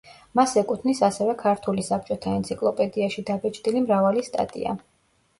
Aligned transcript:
მას 0.37 0.53
ეკუთვნის 0.59 1.01
ასევე 1.07 1.33
„ქართული 1.41 1.83
საბჭოთა 1.87 2.33
ენციკლოპედიაში“ 2.37 3.25
დაბეჭდილი 3.27 3.83
მრავალი 3.85 4.25
სტატია. 4.29 4.73